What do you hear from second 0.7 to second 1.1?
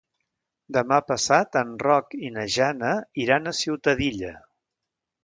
Demà